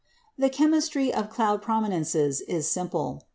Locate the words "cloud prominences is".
1.29-2.67